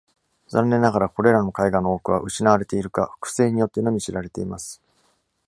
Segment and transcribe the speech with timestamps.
[0.47, 4.81] 残念ながら、これらの絵画の多くは失われているか、複製によってのみ知られています。